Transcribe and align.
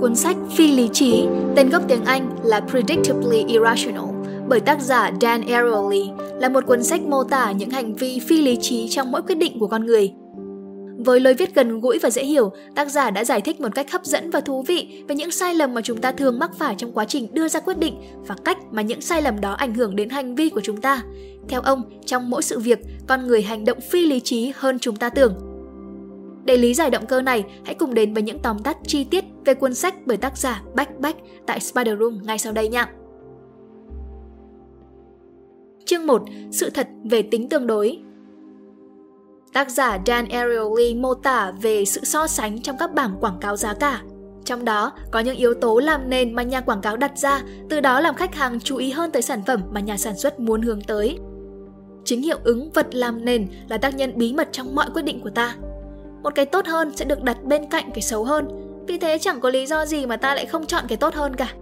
cuốn 0.00 0.14
sách 0.14 0.36
Phi 0.56 0.72
lý 0.72 0.88
trí, 0.92 1.26
tên 1.56 1.70
gốc 1.70 1.82
tiếng 1.88 2.04
Anh 2.04 2.30
là 2.44 2.60
Predictably 2.60 3.44
Irrational 3.48 4.20
bởi 4.48 4.60
tác 4.60 4.80
giả 4.80 5.10
Dan 5.20 5.42
Ariely 5.46 6.10
là 6.38 6.48
một 6.48 6.66
cuốn 6.66 6.82
sách 6.82 7.02
mô 7.02 7.24
tả 7.24 7.52
những 7.52 7.70
hành 7.70 7.94
vi 7.94 8.20
phi 8.20 8.42
lý 8.42 8.56
trí 8.60 8.88
trong 8.88 9.12
mỗi 9.12 9.22
quyết 9.22 9.34
định 9.34 9.58
của 9.58 9.66
con 9.66 9.86
người. 9.86 10.12
Với 11.04 11.20
lối 11.20 11.34
viết 11.34 11.54
gần 11.54 11.80
gũi 11.80 11.98
và 11.98 12.10
dễ 12.10 12.24
hiểu, 12.24 12.52
tác 12.74 12.90
giả 12.90 13.10
đã 13.10 13.24
giải 13.24 13.40
thích 13.40 13.60
một 13.60 13.68
cách 13.74 13.92
hấp 13.92 14.04
dẫn 14.04 14.30
và 14.30 14.40
thú 14.40 14.62
vị 14.62 15.04
về 15.08 15.14
những 15.14 15.30
sai 15.30 15.54
lầm 15.54 15.74
mà 15.74 15.80
chúng 15.80 15.98
ta 15.98 16.12
thường 16.12 16.38
mắc 16.38 16.50
phải 16.58 16.74
trong 16.78 16.92
quá 16.92 17.04
trình 17.04 17.34
đưa 17.34 17.48
ra 17.48 17.60
quyết 17.60 17.78
định 17.78 17.94
và 18.26 18.34
cách 18.44 18.58
mà 18.70 18.82
những 18.82 19.00
sai 19.00 19.22
lầm 19.22 19.40
đó 19.40 19.52
ảnh 19.52 19.74
hưởng 19.74 19.96
đến 19.96 20.08
hành 20.08 20.34
vi 20.34 20.48
của 20.48 20.60
chúng 20.60 20.80
ta. 20.80 21.02
Theo 21.48 21.60
ông, 21.60 21.82
trong 22.06 22.30
mỗi 22.30 22.42
sự 22.42 22.58
việc, 22.58 22.78
con 23.06 23.26
người 23.26 23.42
hành 23.42 23.64
động 23.64 23.80
phi 23.80 24.06
lý 24.06 24.20
trí 24.20 24.52
hơn 24.56 24.78
chúng 24.78 24.96
ta 24.96 25.08
tưởng. 25.08 25.34
Để 26.44 26.56
lý 26.56 26.74
giải 26.74 26.90
động 26.90 27.06
cơ 27.06 27.22
này, 27.22 27.44
hãy 27.64 27.74
cùng 27.74 27.94
đến 27.94 28.14
với 28.14 28.22
những 28.22 28.38
tóm 28.38 28.58
tắt 28.58 28.76
chi 28.86 29.04
tiết 29.04 29.24
về 29.44 29.54
cuốn 29.54 29.74
sách 29.74 29.94
bởi 30.06 30.16
tác 30.16 30.38
giả 30.38 30.62
Bách 30.74 31.00
Bách 31.00 31.16
tại 31.46 31.60
Spider 31.60 31.98
Room 31.98 32.18
ngay 32.22 32.38
sau 32.38 32.52
đây 32.52 32.68
nha. 32.68 32.92
Chương 35.84 36.06
1. 36.06 36.22
Sự 36.52 36.70
thật 36.70 36.88
về 37.10 37.22
tính 37.22 37.48
tương 37.48 37.66
đối 37.66 37.98
Tác 39.52 39.70
giả 39.70 39.98
Dan 40.06 40.28
Ariely 40.28 40.94
mô 40.94 41.14
tả 41.14 41.52
về 41.62 41.84
sự 41.84 42.04
so 42.04 42.26
sánh 42.26 42.62
trong 42.62 42.76
các 42.78 42.94
bảng 42.94 43.16
quảng 43.20 43.38
cáo 43.40 43.56
giá 43.56 43.74
cả. 43.74 44.02
Trong 44.44 44.64
đó 44.64 44.92
có 45.10 45.20
những 45.20 45.36
yếu 45.36 45.54
tố 45.54 45.78
làm 45.78 46.10
nền 46.10 46.34
mà 46.34 46.42
nhà 46.42 46.60
quảng 46.60 46.80
cáo 46.80 46.96
đặt 46.96 47.18
ra, 47.18 47.42
từ 47.68 47.80
đó 47.80 48.00
làm 48.00 48.14
khách 48.14 48.34
hàng 48.34 48.60
chú 48.60 48.76
ý 48.76 48.90
hơn 48.90 49.10
tới 49.10 49.22
sản 49.22 49.42
phẩm 49.46 49.62
mà 49.70 49.80
nhà 49.80 49.96
sản 49.96 50.18
xuất 50.18 50.40
muốn 50.40 50.62
hướng 50.62 50.80
tới. 50.80 51.18
Chính 52.04 52.22
hiệu 52.22 52.38
ứng 52.44 52.70
vật 52.74 52.94
làm 52.94 53.24
nền 53.24 53.48
là 53.68 53.78
tác 53.78 53.94
nhân 53.94 54.12
bí 54.16 54.32
mật 54.32 54.48
trong 54.52 54.74
mọi 54.74 54.86
quyết 54.94 55.02
định 55.02 55.20
của 55.20 55.30
ta. 55.30 55.54
Một 56.22 56.34
cái 56.34 56.46
tốt 56.46 56.66
hơn 56.66 56.96
sẽ 56.96 57.04
được 57.04 57.22
đặt 57.22 57.44
bên 57.44 57.70
cạnh 57.70 57.90
cái 57.94 58.02
xấu 58.02 58.24
hơn, 58.24 58.48
vì 58.86 58.98
thế 58.98 59.18
chẳng 59.18 59.40
có 59.40 59.50
lý 59.50 59.66
do 59.66 59.86
gì 59.86 60.06
mà 60.06 60.16
ta 60.16 60.34
lại 60.34 60.46
không 60.46 60.66
chọn 60.66 60.84
cái 60.88 60.98
tốt 60.98 61.14
hơn 61.14 61.36
cả 61.36 61.54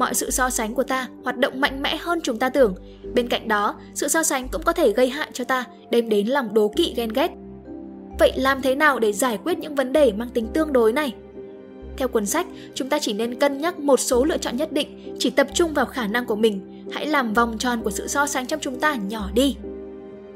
mọi 0.00 0.14
sự 0.14 0.30
so 0.30 0.50
sánh 0.50 0.74
của 0.74 0.82
ta 0.82 1.08
hoạt 1.24 1.38
động 1.38 1.60
mạnh 1.60 1.82
mẽ 1.82 1.96
hơn 1.96 2.20
chúng 2.22 2.38
ta 2.38 2.48
tưởng. 2.48 2.74
Bên 3.14 3.28
cạnh 3.28 3.48
đó, 3.48 3.74
sự 3.94 4.08
so 4.08 4.22
sánh 4.22 4.48
cũng 4.48 4.62
có 4.62 4.72
thể 4.72 4.92
gây 4.92 5.08
hại 5.08 5.28
cho 5.32 5.44
ta, 5.44 5.64
đem 5.90 6.08
đến 6.08 6.26
lòng 6.26 6.54
đố 6.54 6.72
kỵ 6.76 6.94
ghen 6.96 7.08
ghét. 7.08 7.30
Vậy 8.18 8.32
làm 8.36 8.62
thế 8.62 8.74
nào 8.74 8.98
để 8.98 9.12
giải 9.12 9.38
quyết 9.44 9.58
những 9.58 9.74
vấn 9.74 9.92
đề 9.92 10.12
mang 10.12 10.28
tính 10.28 10.46
tương 10.54 10.72
đối 10.72 10.92
này? 10.92 11.14
Theo 11.96 12.08
cuốn 12.08 12.26
sách, 12.26 12.46
chúng 12.74 12.88
ta 12.88 12.98
chỉ 12.98 13.12
nên 13.12 13.34
cân 13.34 13.58
nhắc 13.58 13.78
một 13.78 14.00
số 14.00 14.24
lựa 14.24 14.38
chọn 14.38 14.56
nhất 14.56 14.72
định, 14.72 15.14
chỉ 15.18 15.30
tập 15.30 15.46
trung 15.54 15.74
vào 15.74 15.86
khả 15.86 16.06
năng 16.06 16.26
của 16.26 16.36
mình. 16.36 16.84
Hãy 16.92 17.06
làm 17.06 17.34
vòng 17.34 17.58
tròn 17.58 17.82
của 17.82 17.90
sự 17.90 18.08
so 18.08 18.26
sánh 18.26 18.46
trong 18.46 18.60
chúng 18.60 18.80
ta 18.80 18.94
nhỏ 18.94 19.30
đi. 19.34 19.56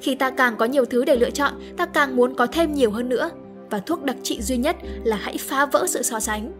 Khi 0.00 0.14
ta 0.14 0.31
càng 0.31 0.56
có 0.56 0.64
nhiều 0.66 0.84
thứ 0.84 1.05
để 1.05 1.16
lựa 1.16 1.31
chọn, 1.31 1.53
ta 1.77 1.86
càng 1.86 2.16
muốn 2.16 2.34
có 2.34 2.47
thêm 2.47 2.75
nhiều 2.75 2.91
hơn 2.91 3.09
nữa. 3.09 3.31
Và 3.75 3.80
thuốc 3.80 4.05
đặc 4.05 4.17
trị 4.22 4.42
duy 4.42 4.56
nhất 4.56 4.77
là 5.05 5.17
hãy 5.17 5.36
phá 5.39 5.67
vỡ 5.67 5.86
sự 5.89 6.03
so 6.03 6.20
sánh. 6.20 6.53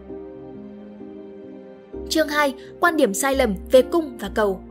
Chương 2.09 2.27
2. 2.27 2.53
Quan 2.79 2.97
điểm 2.97 3.13
sai 3.13 3.35
lầm 3.35 3.55
về 3.71 3.81
cung 3.81 4.17
và 4.17 4.29
cầu 4.33 4.61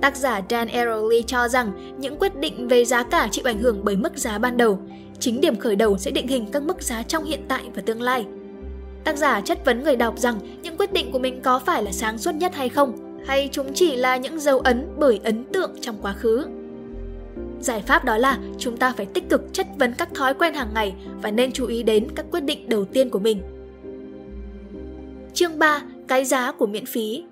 Tác 0.00 0.16
giả 0.16 0.40
Dan 0.50 0.68
Ariely 0.68 1.22
cho 1.26 1.48
rằng 1.48 1.96
những 1.98 2.16
quyết 2.18 2.36
định 2.36 2.68
về 2.68 2.84
giá 2.84 3.02
cả 3.02 3.28
chịu 3.30 3.44
ảnh 3.44 3.58
hưởng 3.58 3.80
bởi 3.84 3.96
mức 3.96 4.18
giá 4.18 4.38
ban 4.38 4.56
đầu. 4.56 4.78
Chính 5.18 5.40
điểm 5.40 5.56
khởi 5.56 5.76
đầu 5.76 5.98
sẽ 5.98 6.10
định 6.10 6.28
hình 6.28 6.46
các 6.52 6.62
mức 6.62 6.82
giá 6.82 7.02
trong 7.02 7.24
hiện 7.24 7.40
tại 7.48 7.62
và 7.74 7.82
tương 7.86 8.02
lai. 8.02 8.26
Tác 9.04 9.16
giả 9.16 9.40
chất 9.40 9.64
vấn 9.64 9.84
người 9.84 9.96
đọc 9.96 10.18
rằng 10.18 10.38
những 10.62 10.76
quyết 10.76 10.92
định 10.92 11.12
của 11.12 11.18
mình 11.18 11.40
có 11.42 11.58
phải 11.58 11.82
là 11.82 11.92
sáng 11.92 12.18
suốt 12.18 12.34
nhất 12.34 12.54
hay 12.54 12.68
không, 12.68 13.18
hay 13.26 13.48
chúng 13.52 13.72
chỉ 13.74 13.96
là 13.96 14.16
những 14.16 14.40
dấu 14.40 14.58
ấn 14.58 14.88
bởi 14.98 15.20
ấn 15.24 15.44
tượng 15.44 15.70
trong 15.80 15.96
quá 16.02 16.12
khứ. 16.12 16.46
Giải 17.66 17.82
pháp 17.82 18.04
đó 18.04 18.18
là 18.18 18.38
chúng 18.58 18.76
ta 18.76 18.92
phải 18.96 19.06
tích 19.06 19.28
cực 19.28 19.40
chất 19.52 19.66
vấn 19.78 19.94
các 19.98 20.08
thói 20.14 20.34
quen 20.34 20.54
hàng 20.54 20.70
ngày 20.74 20.94
và 21.22 21.30
nên 21.30 21.52
chú 21.52 21.66
ý 21.66 21.82
đến 21.82 22.08
các 22.14 22.26
quyết 22.30 22.40
định 22.40 22.68
đầu 22.68 22.84
tiên 22.84 23.10
của 23.10 23.18
mình. 23.18 23.42
Chương 25.34 25.58
3 25.58 25.82
cái 26.08 26.24
giá 26.24 26.52
của 26.52 26.66
miễn 26.66 26.86
phí. 26.86 27.24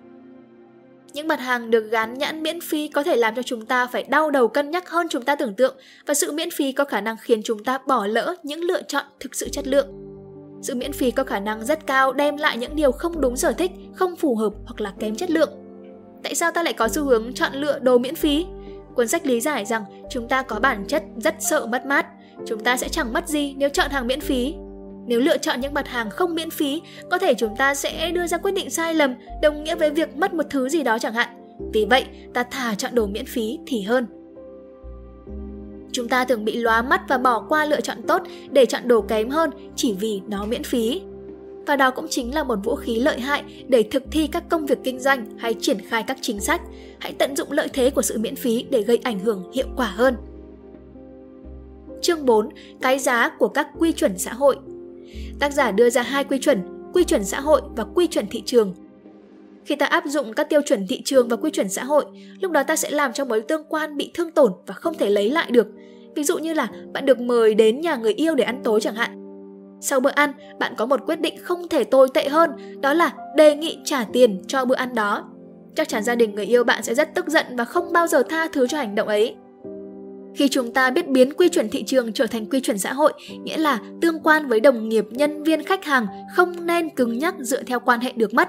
Những 1.12 1.28
mặt 1.28 1.40
hàng 1.40 1.70
được 1.70 1.90
gắn 1.90 2.14
nhãn 2.14 2.42
miễn 2.42 2.61
phí 2.61 2.89
có 2.89 3.02
thể 3.02 3.17
làm 3.17 3.34
cho 3.34 3.42
chúng 3.42 3.67
ta 3.67 3.86
phải 3.86 4.02
đau 4.02 4.30
đầu 4.30 4.48
cân 4.48 4.70
nhắc 4.70 4.89
hơn 4.90 5.06
chúng 5.11 5.22
ta 5.22 5.36
tưởng 5.36 5.55
tượng 5.55 5.77
và 6.06 6.14
sự 6.14 6.33
miễn 6.33 6.51
phí 6.51 6.72
có 6.72 6.84
khả 6.84 7.01
năng 7.01 7.16
khiến 7.20 7.40
chúng 7.42 7.64
ta 7.64 7.78
bỏ 7.86 8.06
lỡ 8.06 8.34
những 8.42 8.61
lựa 8.61 8.83
chọn 8.83 9.05
thực 9.20 9.34
sự 9.34 9.48
chất 9.48 9.66
lượng. 9.66 9.86
Sự 10.62 10.74
miễn 10.74 10.92
phí 10.92 11.11
có 11.11 11.24
khả 11.24 11.40
năng 11.40 11.64
rất 11.64 11.86
cao 11.86 12.12
đem 12.12 12.36
lại 12.36 12.56
những 12.56 12.77
điều 12.77 12.92
không 12.92 13.20
đúng 13.20 13.36
sở 13.36 13.52
thích, 13.52 13.70
không 13.95 14.16
phù 14.16 14.36
hợp 14.36 14.52
hoặc 14.64 14.80
là 14.80 14.92
kém 14.98 15.16
chất 15.16 15.30
lượng. 15.30 15.51
Tại 16.22 16.34
sao 16.34 16.51
ta 16.52 16.62
lại 16.62 16.72
có 16.72 16.89
xu 16.89 17.05
hướng 17.05 17.33
chọn 17.34 17.52
lựa 17.55 17.78
đồ 17.78 17.98
miễn 17.98 18.14
phí? 18.14 18.46
Cuốn 18.94 19.08
sách 19.08 19.27
lý 19.27 19.40
giải 19.40 19.64
rằng 19.64 19.84
chúng 20.10 20.28
ta 20.28 20.42
có 20.42 20.60
bản 20.60 20.84
chất 20.88 21.02
rất 21.16 21.34
sợ 21.38 21.66
mất 21.66 21.86
mát. 21.86 22.06
Chúng 22.46 22.60
ta 22.60 22.77
sẽ 22.77 22.88
chẳng 22.88 23.12
mất 23.12 23.28
gì 23.28 23.55
nếu 23.56 23.68
chọn 23.68 23.90
hàng 23.90 24.06
miễn 24.06 24.20
phí 24.20 24.55
nếu 25.06 25.20
lựa 25.20 25.38
chọn 25.38 25.60
những 25.60 25.74
mặt 25.74 25.88
hàng 25.88 26.10
không 26.10 26.34
miễn 26.34 26.50
phí, 26.50 26.82
có 27.10 27.18
thể 27.18 27.34
chúng 27.34 27.56
ta 27.56 27.74
sẽ 27.74 28.10
đưa 28.10 28.27
ra 28.27 28.38
quyết 28.38 28.52
định 28.52 28.70
sai 28.70 28.94
lầm, 28.94 29.14
đồng 29.42 29.64
nghĩa 29.64 29.74
với 29.74 29.90
việc 29.90 30.16
mất 30.16 30.34
một 30.34 30.46
thứ 30.50 30.68
gì 30.68 30.83
đó 30.83 30.98
chẳng 30.98 31.14
hạn. 31.14 31.28
Vì 31.72 31.84
vậy, 31.90 32.04
ta 32.34 32.42
thà 32.42 32.74
chọn 32.74 32.94
đồ 32.94 33.06
miễn 33.06 33.27
phí 33.27 33.58
thì 33.66 33.83
hơn. 33.83 34.06
Chúng 35.92 36.08
ta 36.08 36.24
thường 36.24 36.44
bị 36.44 36.56
lóa 36.56 36.83
mắt 36.83 37.00
và 37.08 37.18
bỏ 37.18 37.46
qua 37.48 37.64
lựa 37.64 37.80
chọn 37.80 38.02
tốt 38.08 38.22
để 38.50 38.66
chọn 38.66 38.88
đồ 38.88 39.00
kém 39.00 39.30
hơn 39.30 39.50
chỉ 39.77 39.92
vì 40.00 40.20
nó 40.28 40.44
miễn 40.44 40.62
phí. 40.62 41.02
Và 41.67 41.77
đó 41.77 41.91
cũng 41.91 42.07
chính 42.11 42.35
là 42.35 42.45
một 42.45 42.58
vũ 42.64 42.75
khí 42.75 42.97
lợi 42.97 43.20
hại 43.20 43.45
để 43.69 43.83
thực 43.83 44.02
thi 44.11 44.27
các 44.27 44.48
công 44.48 44.67
việc 44.67 44.79
kinh 44.85 45.01
doanh 45.01 45.27
hay 45.39 45.55
triển 45.61 45.80
khai 45.80 46.02
các 46.02 46.19
chính 46.20 46.41
sách. 46.41 46.61
Hãy 46.98 47.13
tận 47.13 47.36
dụng 47.36 47.52
lợi 47.52 47.69
thế 47.73 47.91
của 47.91 48.02
sự 48.02 48.19
miễn 48.19 48.36
phí 48.36 48.67
để 48.70 48.83
gây 48.83 48.98
ảnh 49.02 49.20
hưởng 49.20 49.52
hiệu 49.52 49.67
quả 49.77 49.86
hơn. 49.86 50.17
Chương 52.02 52.27
4. 52.27 52.48
Cái 52.80 52.98
giá 52.98 53.29
của 53.39 53.48
các 53.48 53.69
quy 53.79 53.92
chuẩn 53.92 54.19
xã 54.19 54.33
hội 54.33 54.57
Tác 55.39 55.52
giả 55.52 55.70
đưa 55.70 55.91
ra 55.91 56.02
hai 56.02 56.25
quy 56.25 56.39
chuẩn, 56.39 56.63
quy 56.92 57.05
chuẩn 57.05 57.25
xã 57.25 57.41
hội 57.41 57.61
và 57.77 57.85
quy 57.95 58.07
chuẩn 58.07 58.27
thị 58.27 58.42
trường. 58.46 58.75
Khi 59.64 59.77
ta 59.77 59.86
áp 59.86 60.05
dụng 60.07 60.33
các 60.33 60.48
tiêu 60.48 60.61
chuẩn 60.67 60.86
thị 60.86 61.02
trường 61.05 61.29
và 61.29 61.36
quy 61.36 61.51
chuẩn 61.51 61.69
xã 61.69 61.85
hội, 61.85 62.05
lúc 62.41 62.52
đó 62.52 62.63
ta 62.63 62.77
sẽ 62.77 62.91
làm 62.91 63.13
cho 63.13 63.25
mối 63.25 63.41
tương 63.41 63.64
quan 63.69 63.96
bị 63.96 64.11
thương 64.14 64.31
tổn 64.31 64.52
và 64.67 64.75
không 64.75 64.95
thể 64.95 65.11
lấy 65.11 65.31
lại 65.31 65.51
được. 65.51 65.67
Ví 66.14 66.25
dụ 66.25 66.39
như 66.39 66.55
là 66.55 66.69
bạn 66.92 67.07
được 67.07 67.20
mời 67.20 67.55
đến 67.55 67.81
nhà 67.81 67.96
người 67.96 68.13
yêu 68.13 68.35
để 68.35 68.45
ăn 68.45 68.61
tối 68.64 68.81
chẳng 68.81 68.95
hạn. 68.95 69.23
Sau 69.80 70.01
bữa 70.01 70.11
ăn, 70.11 70.33
bạn 70.58 70.74
có 70.77 70.86
một 70.86 71.01
quyết 71.07 71.20
định 71.20 71.35
không 71.42 71.68
thể 71.68 71.85
tồi 71.85 72.08
tệ 72.14 72.29
hơn, 72.29 72.51
đó 72.80 72.92
là 72.92 73.12
đề 73.36 73.57
nghị 73.57 73.79
trả 73.85 74.05
tiền 74.12 74.42
cho 74.46 74.64
bữa 74.64 74.74
ăn 74.74 74.95
đó. 74.95 75.30
Chắc 75.77 75.89
chắn 75.89 76.02
gia 76.02 76.14
đình 76.14 76.35
người 76.35 76.45
yêu 76.45 76.64
bạn 76.64 76.83
sẽ 76.83 76.95
rất 76.95 77.14
tức 77.14 77.29
giận 77.29 77.46
và 77.57 77.64
không 77.64 77.92
bao 77.92 78.07
giờ 78.07 78.23
tha 78.29 78.48
thứ 78.52 78.67
cho 78.67 78.79
hành 78.79 78.95
động 78.95 79.08
ấy. 79.08 79.34
Khi 80.34 80.48
chúng 80.48 80.73
ta 80.73 80.90
biết 80.90 81.08
biến 81.08 81.33
quy 81.33 81.48
chuẩn 81.48 81.68
thị 81.68 81.83
trường 81.83 82.13
trở 82.13 82.27
thành 82.27 82.46
quy 82.46 82.61
chuẩn 82.61 82.79
xã 82.79 82.92
hội, 82.92 83.13
nghĩa 83.45 83.57
là 83.57 83.80
tương 84.01 84.20
quan 84.20 84.48
với 84.48 84.61
đồng 84.61 84.89
nghiệp, 84.89 85.05
nhân 85.11 85.42
viên, 85.42 85.64
khách 85.64 85.84
hàng 85.84 86.07
không 86.34 86.67
nên 86.67 86.90
cứng 86.90 87.18
nhắc 87.18 87.34
dựa 87.39 87.63
theo 87.63 87.80
quan 87.80 88.01
hệ 88.01 88.13
được 88.17 88.34
mất. 88.34 88.48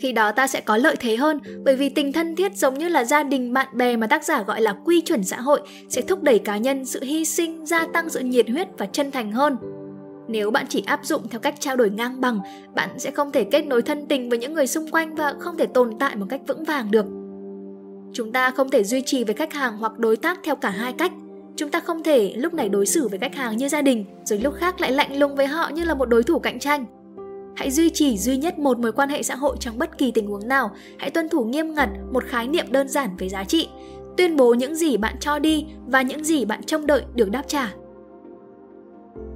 Khi 0.00 0.12
đó 0.12 0.32
ta 0.32 0.46
sẽ 0.46 0.60
có 0.60 0.76
lợi 0.76 0.96
thế 1.00 1.16
hơn 1.16 1.40
bởi 1.64 1.76
vì 1.76 1.88
tình 1.88 2.12
thân 2.12 2.36
thiết 2.36 2.56
giống 2.56 2.78
như 2.78 2.88
là 2.88 3.04
gia 3.04 3.22
đình 3.22 3.52
bạn 3.52 3.66
bè 3.74 3.96
mà 3.96 4.06
tác 4.06 4.24
giả 4.24 4.42
gọi 4.42 4.60
là 4.60 4.76
quy 4.84 5.00
chuẩn 5.00 5.24
xã 5.24 5.40
hội 5.40 5.60
sẽ 5.88 6.02
thúc 6.02 6.22
đẩy 6.22 6.38
cá 6.38 6.56
nhân 6.56 6.84
sự 6.84 7.00
hy 7.02 7.24
sinh, 7.24 7.66
gia 7.66 7.86
tăng 7.86 8.08
sự 8.08 8.20
nhiệt 8.20 8.48
huyết 8.48 8.68
và 8.78 8.86
chân 8.86 9.10
thành 9.10 9.32
hơn. 9.32 9.56
Nếu 10.28 10.50
bạn 10.50 10.66
chỉ 10.68 10.82
áp 10.86 11.00
dụng 11.04 11.28
theo 11.28 11.40
cách 11.40 11.54
trao 11.60 11.76
đổi 11.76 11.90
ngang 11.90 12.20
bằng, 12.20 12.40
bạn 12.74 12.98
sẽ 12.98 13.10
không 13.10 13.32
thể 13.32 13.44
kết 13.44 13.66
nối 13.66 13.82
thân 13.82 14.06
tình 14.06 14.28
với 14.28 14.38
những 14.38 14.54
người 14.54 14.66
xung 14.66 14.90
quanh 14.90 15.14
và 15.14 15.34
không 15.38 15.56
thể 15.56 15.66
tồn 15.66 15.90
tại 15.98 16.16
một 16.16 16.26
cách 16.28 16.40
vững 16.46 16.64
vàng 16.64 16.90
được. 16.90 17.06
Chúng 18.12 18.32
ta 18.32 18.50
không 18.50 18.70
thể 18.70 18.84
duy 18.84 19.02
trì 19.06 19.24
với 19.24 19.34
khách 19.34 19.52
hàng 19.52 19.76
hoặc 19.76 19.98
đối 19.98 20.16
tác 20.16 20.40
theo 20.44 20.56
cả 20.56 20.70
hai 20.70 20.92
cách. 20.92 21.12
Chúng 21.56 21.70
ta 21.70 21.80
không 21.80 22.02
thể 22.02 22.34
lúc 22.36 22.54
này 22.54 22.68
đối 22.68 22.86
xử 22.86 23.08
với 23.08 23.18
khách 23.18 23.34
hàng 23.34 23.56
như 23.56 23.68
gia 23.68 23.82
đình, 23.82 24.04
rồi 24.24 24.38
lúc 24.38 24.54
khác 24.54 24.80
lại 24.80 24.92
lạnh 24.92 25.18
lùng 25.18 25.36
với 25.36 25.46
họ 25.46 25.68
như 25.68 25.84
là 25.84 25.94
một 25.94 26.08
đối 26.08 26.22
thủ 26.22 26.38
cạnh 26.38 26.58
tranh. 26.58 26.84
Hãy 27.56 27.70
duy 27.70 27.90
trì 27.90 28.18
duy 28.18 28.36
nhất 28.36 28.58
một 28.58 28.78
mối 28.78 28.92
quan 28.92 29.08
hệ 29.08 29.22
xã 29.22 29.34
hội 29.34 29.56
trong 29.60 29.78
bất 29.78 29.98
kỳ 29.98 30.10
tình 30.10 30.26
huống 30.26 30.48
nào. 30.48 30.70
Hãy 30.98 31.10
tuân 31.10 31.28
thủ 31.28 31.44
nghiêm 31.44 31.74
ngặt 31.74 31.88
một 32.12 32.24
khái 32.24 32.48
niệm 32.48 32.66
đơn 32.70 32.88
giản 32.88 33.16
về 33.18 33.28
giá 33.28 33.44
trị. 33.44 33.68
Tuyên 34.16 34.36
bố 34.36 34.54
những 34.54 34.74
gì 34.74 34.96
bạn 34.96 35.16
cho 35.20 35.38
đi 35.38 35.66
và 35.86 36.02
những 36.02 36.24
gì 36.24 36.44
bạn 36.44 36.62
trông 36.62 36.86
đợi 36.86 37.02
được 37.14 37.30
đáp 37.30 37.42
trả. 37.46 37.72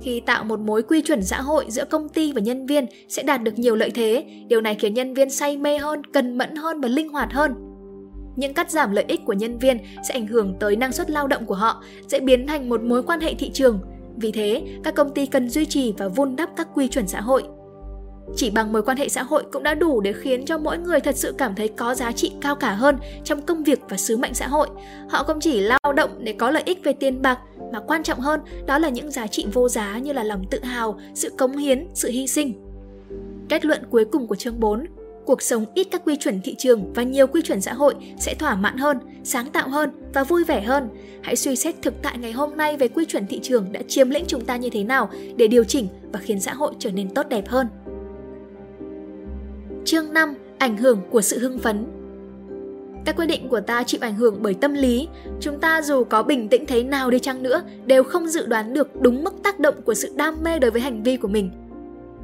Khi 0.03 0.21
tạo 0.21 0.45
một 0.45 0.61
mối 0.61 0.83
quy 0.83 1.03
chuẩn 1.03 1.23
xã 1.23 1.41
hội 1.41 1.65
giữa 1.69 1.85
công 1.85 2.09
ty 2.09 2.33
và 2.33 2.41
nhân 2.41 2.67
viên 2.67 2.87
sẽ 3.09 3.23
đạt 3.23 3.43
được 3.43 3.59
nhiều 3.59 3.77
lợi 3.77 3.91
thế. 3.91 4.25
Điều 4.49 4.61
này 4.61 4.75
khiến 4.75 4.95
nhân 4.95 5.15
viên 5.15 5.31
say 5.31 5.57
mê 5.57 5.79
hơn, 5.79 6.03
cần 6.13 6.39
mẫn 6.39 6.57
hơn 6.57 6.81
và 6.81 6.89
linh 6.89 7.09
hoạt 7.09 7.33
hơn 7.33 7.55
những 8.37 8.55
cắt 8.55 8.71
giảm 8.71 8.93
lợi 8.93 9.05
ích 9.09 9.21
của 9.25 9.33
nhân 9.33 9.59
viên 9.59 9.79
sẽ 10.09 10.15
ảnh 10.15 10.27
hưởng 10.27 10.55
tới 10.61 10.77
năng 10.77 10.93
suất 10.93 11.11
lao 11.11 11.27
động 11.27 11.47
của 11.47 11.55
họ, 11.55 11.83
sẽ 12.09 12.21
biến 12.21 12.47
thành 12.47 12.69
một 12.69 12.83
mối 12.83 13.03
quan 13.03 13.21
hệ 13.21 13.35
thị 13.35 13.51
trường. 13.51 13.81
Vì 14.17 14.33
thế, 14.33 14.63
các 14.85 14.95
công 14.95 15.15
ty 15.15 15.27
cần 15.27 15.49
duy 15.49 15.67
trì 15.67 15.93
và 15.99 16.09
vun 16.09 16.37
đắp 16.37 16.51
các 16.57 16.69
quy 16.75 16.89
chuẩn 16.89 17.07
xã 17.09 17.21
hội. 17.21 17.43
Chỉ 18.37 18.51
bằng 18.51 18.73
mối 18.73 18.83
quan 18.83 18.97
hệ 18.97 19.09
xã 19.09 19.23
hội 19.23 19.45
cũng 19.53 19.63
đã 19.63 19.75
đủ 19.75 20.01
để 20.01 20.13
khiến 20.13 20.45
cho 20.45 20.59
mỗi 20.59 20.79
người 20.79 21.01
thật 21.01 21.17
sự 21.17 21.35
cảm 21.39 21.55
thấy 21.55 21.69
có 21.69 21.95
giá 21.95 22.13
trị 22.13 22.33
cao 22.41 22.55
cả 22.55 22.73
hơn 22.73 22.97
trong 23.25 23.43
công 23.43 23.63
việc 23.63 23.81
và 23.89 23.97
sứ 23.97 24.17
mệnh 24.17 24.35
xã 24.35 24.49
hội. 24.49 24.69
Họ 25.09 25.23
không 25.23 25.41
chỉ 25.41 25.61
lao 25.61 25.93
động 25.97 26.11
để 26.19 26.33
có 26.33 26.51
lợi 26.51 26.63
ích 26.67 26.85
về 26.85 26.93
tiền 26.93 27.23
bạc, 27.23 27.39
mà 27.73 27.81
quan 27.81 28.03
trọng 28.03 28.21
hơn 28.21 28.41
đó 28.67 28.79
là 28.79 28.89
những 28.89 29.11
giá 29.11 29.27
trị 29.27 29.47
vô 29.53 29.69
giá 29.69 29.99
như 29.99 30.13
là 30.13 30.23
lòng 30.23 30.45
tự 30.51 30.65
hào, 30.65 31.01
sự 31.15 31.31
cống 31.39 31.57
hiến, 31.57 31.89
sự 31.95 32.11
hy 32.11 32.27
sinh. 32.27 32.55
Kết 33.49 33.65
luận 33.65 33.83
cuối 33.91 34.05
cùng 34.05 34.27
của 34.27 34.37
chương 34.37 34.61
4 34.61 34.87
cuộc 35.31 35.43
sống 35.43 35.65
ít 35.75 35.89
các 35.91 36.03
quy 36.05 36.17
chuẩn 36.17 36.41
thị 36.41 36.55
trường 36.59 36.93
và 36.93 37.03
nhiều 37.03 37.27
quy 37.27 37.43
chuẩn 37.43 37.61
xã 37.61 37.73
hội 37.73 37.95
sẽ 38.19 38.35
thỏa 38.35 38.55
mãn 38.55 38.77
hơn, 38.77 38.99
sáng 39.25 39.51
tạo 39.51 39.69
hơn 39.69 39.91
và 40.15 40.25
vui 40.25 40.45
vẻ 40.45 40.61
hơn. 40.61 40.89
Hãy 41.23 41.37
suy 41.37 41.57
xét 41.57 41.75
thực 41.83 41.95
tại 42.03 42.19
ngày 42.19 42.33
hôm 42.33 42.57
nay 42.57 42.77
về 42.77 42.89
quy 42.89 43.05
chuẩn 43.05 43.27
thị 43.27 43.41
trường 43.43 43.73
đã 43.73 43.81
chiếm 43.89 44.11
lĩnh 44.11 44.25
chúng 44.27 44.45
ta 44.45 44.57
như 44.57 44.71
thế 44.71 44.85
nào 44.85 45.11
để 45.37 45.47
điều 45.47 45.65
chỉnh 45.65 45.89
và 46.13 46.21
khiến 46.21 46.41
xã 46.41 46.55
hội 46.55 46.73
trở 46.79 46.91
nên 46.91 47.15
tốt 47.15 47.29
đẹp 47.29 47.49
hơn. 47.49 47.67
Chương 49.91 50.13
5. 50.13 50.35
Ảnh 50.59 50.77
hưởng 50.77 51.01
của 51.11 51.23
sự 51.23 51.39
hưng 51.39 51.59
phấn 51.59 51.87
các 53.05 53.17
quyết 53.17 53.27
định 53.27 53.49
của 53.49 53.61
ta 53.61 53.83
chịu 53.83 54.01
ảnh 54.03 54.15
hưởng 54.15 54.39
bởi 54.43 54.55
tâm 54.55 54.75
lý, 54.75 55.09
chúng 55.41 55.61
ta 55.61 55.83
dù 55.83 56.05
có 56.05 56.23
bình 56.23 56.49
tĩnh 56.49 56.67
thế 56.67 56.83
nào 56.83 57.11
đi 57.11 57.19
chăng 57.19 57.43
nữa 57.43 57.63
đều 57.87 58.03
không 58.05 58.29
dự 58.29 58.47
đoán 58.47 58.75
được 58.75 59.01
đúng 59.01 59.25
mức 59.25 59.35
tác 59.43 59.61
động 59.61 59.83
của 59.83 59.95
sự 59.95 60.13
đam 60.17 60.43
mê 60.43 60.59
đối 60.59 60.71
với 60.71 60.81
hành 60.81 61.03
vi 61.03 61.17
của 61.17 61.29
mình. 61.29 61.51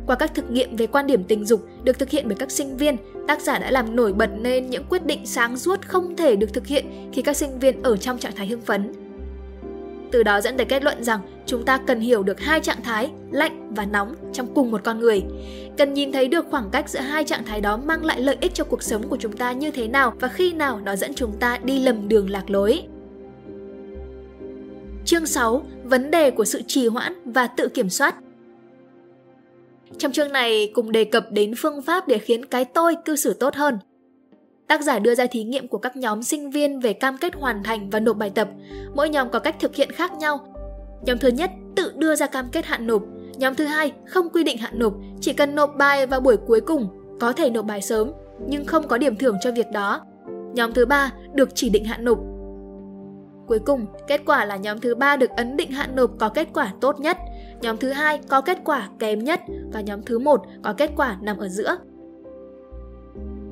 Qua 0.06 0.16
các 0.16 0.34
thực 0.34 0.50
nghiệm 0.50 0.76
về 0.76 0.86
quan 0.86 1.06
điểm 1.06 1.24
tình 1.24 1.44
dục 1.44 1.66
được 1.84 1.98
thực 1.98 2.10
hiện 2.10 2.28
bởi 2.28 2.36
các 2.38 2.50
sinh 2.50 2.76
viên, 2.76 2.96
tác 3.28 3.40
giả 3.40 3.58
đã 3.58 3.70
làm 3.70 3.96
nổi 3.96 4.12
bật 4.12 4.30
nên 4.40 4.70
những 4.70 4.84
quyết 4.88 5.06
định 5.06 5.26
sáng 5.26 5.56
suốt 5.56 5.86
không 5.86 6.16
thể 6.16 6.36
được 6.36 6.52
thực 6.52 6.66
hiện 6.66 7.10
khi 7.12 7.22
các 7.22 7.36
sinh 7.36 7.58
viên 7.58 7.82
ở 7.82 7.96
trong 7.96 8.19
trạng 8.19 8.36
thái 8.36 8.46
hưng 8.46 8.62
phấn. 8.62 8.92
Từ 10.11 10.23
đó 10.23 10.41
dẫn 10.41 10.56
tới 10.56 10.67
kết 10.67 10.85
luận 10.85 11.05
rằng 11.05 11.20
chúng 11.47 11.64
ta 11.64 11.79
cần 11.87 12.00
hiểu 12.00 12.23
được 12.23 12.41
hai 12.41 12.61
trạng 12.61 12.82
thái, 12.82 13.11
lạnh 13.31 13.75
và 13.75 13.85
nóng 13.85 14.14
trong 14.32 14.55
cùng 14.55 14.70
một 14.70 14.81
con 14.85 15.00
người. 15.00 15.23
Cần 15.79 15.94
nhìn 15.94 16.12
thấy 16.12 16.29
được 16.29 16.47
khoảng 16.50 16.70
cách 16.70 16.88
giữa 16.88 17.00
hai 17.00 17.25
trạng 17.25 17.44
thái 17.44 17.61
đó 17.61 17.76
mang 17.76 18.05
lại 18.05 18.20
lợi 18.20 18.37
ích 18.41 18.55
cho 18.55 18.64
cuộc 18.64 18.82
sống 18.82 19.08
của 19.08 19.17
chúng 19.17 19.32
ta 19.32 19.53
như 19.53 19.70
thế 19.70 19.88
nào 19.88 20.12
và 20.20 20.29
khi 20.29 20.53
nào 20.53 20.81
nó 20.85 20.97
dẫn 20.97 21.14
chúng 21.14 21.32
ta 21.41 21.58
đi 21.64 21.79
lầm 21.79 22.08
đường 22.08 22.31
lạc 22.31 22.50
lối. 22.50 22.82
Chương 25.05 25.26
6. 25.26 25.62
Vấn 25.85 26.11
đề 26.11 26.31
của 26.31 26.44
sự 26.44 26.62
trì 26.67 26.87
hoãn 26.87 27.12
và 27.25 27.47
tự 27.47 27.69
kiểm 27.69 27.91
soát 27.91 28.14
Trong 29.99 30.12
chương 30.12 30.32
này 30.32 30.70
cùng 30.75 30.93
đề 30.93 31.05
cập 31.05 31.26
đến 31.31 31.55
phương 31.56 31.82
pháp 31.82 32.08
để 32.08 32.19
khiến 32.19 32.44
cái 32.44 32.64
tôi 32.64 32.97
cư 33.05 33.17
xử 33.17 33.32
tốt 33.32 33.55
hơn. 33.55 33.79
Tác 34.68 34.82
giả 34.82 34.98
đưa 34.98 35.14
ra 35.14 35.26
thí 35.26 35.44
nghiệm 35.44 35.68
của 35.68 35.78
các 35.78 35.96
nhóm 35.96 36.22
sinh 36.22 36.50
viên 36.50 36.80
về 36.80 36.92
cam 36.92 37.16
kết 37.20 37.34
hoàn 37.34 37.62
thành 37.62 37.90
và 37.90 38.00
nộp 38.00 38.16
bài 38.16 38.30
tập. 38.34 38.48
Mỗi 38.94 39.08
nhóm 39.08 39.30
có 39.30 39.38
cách 39.38 39.56
thực 39.60 39.74
hiện 39.74 39.92
khác 39.92 40.12
nhau. 40.14 40.38
Nhóm 41.02 41.18
thứ 41.18 41.28
nhất 41.28 41.50
tự 41.76 41.92
đưa 41.96 42.14
ra 42.14 42.26
cam 42.26 42.48
kết 42.52 42.64
hạn 42.64 42.86
nộp. 42.86 43.02
Nhóm 43.36 43.54
thứ 43.54 43.64
hai 43.64 43.92
không 44.06 44.28
quy 44.30 44.44
định 44.44 44.58
hạn 44.58 44.78
nộp, 44.78 44.94
chỉ 45.20 45.32
cần 45.32 45.54
nộp 45.54 45.76
bài 45.76 46.06
vào 46.06 46.20
buổi 46.20 46.36
cuối 46.36 46.60
cùng, 46.60 46.88
có 47.20 47.32
thể 47.32 47.50
nộp 47.50 47.64
bài 47.64 47.82
sớm, 47.82 48.12
nhưng 48.48 48.64
không 48.64 48.88
có 48.88 48.98
điểm 48.98 49.16
thưởng 49.16 49.36
cho 49.40 49.52
việc 49.52 49.70
đó. 49.72 50.00
Nhóm 50.54 50.72
thứ 50.72 50.86
ba 50.86 51.12
được 51.34 51.48
chỉ 51.54 51.70
định 51.70 51.84
hạn 51.84 52.04
nộp. 52.04 52.19
Cuối 53.46 53.58
cùng, 53.58 53.86
kết 54.08 54.20
quả 54.26 54.44
là 54.44 54.56
nhóm 54.56 54.80
thứ 54.80 54.94
ba 54.94 55.16
được 55.16 55.30
ấn 55.30 55.56
định 55.56 55.70
hạn 55.70 55.96
nộp 55.96 56.10
có 56.19 56.28
kết 56.28 56.48
quả 56.54 56.72
tốt 56.80 57.00
nhất, 57.00 57.16
nhóm 57.62 57.76
thứ 57.76 57.90
hai 57.90 58.20
có 58.28 58.40
kết 58.40 58.58
quả 58.64 58.88
kém 58.98 59.24
nhất 59.24 59.40
và 59.72 59.80
nhóm 59.80 60.02
thứ 60.02 60.19
một 60.19 60.40
có 60.62 60.72
kết 60.72 60.90
quả 60.96 61.16
nằm 61.20 61.36
ở 61.36 61.48
giữa. 61.48 61.76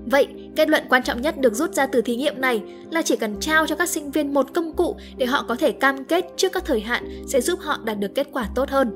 Vậy, 0.06 0.26
kết 0.56 0.68
luận 0.68 0.82
quan 0.88 1.02
trọng 1.02 1.22
nhất 1.22 1.38
được 1.38 1.54
rút 1.54 1.74
ra 1.74 1.86
từ 1.86 2.02
thí 2.02 2.16
nghiệm 2.16 2.40
này 2.40 2.62
là 2.90 3.02
chỉ 3.02 3.16
cần 3.16 3.36
trao 3.40 3.66
cho 3.66 3.76
các 3.76 3.88
sinh 3.88 4.10
viên 4.10 4.34
một 4.34 4.54
công 4.54 4.72
cụ 4.72 4.96
để 5.16 5.26
họ 5.26 5.44
có 5.48 5.56
thể 5.56 5.72
cam 5.72 6.04
kết 6.04 6.24
trước 6.36 6.52
các 6.52 6.64
thời 6.64 6.80
hạn 6.80 7.22
sẽ 7.26 7.40
giúp 7.40 7.60
họ 7.60 7.78
đạt 7.84 7.98
được 7.98 8.14
kết 8.14 8.28
quả 8.32 8.48
tốt 8.54 8.70
hơn. 8.70 8.94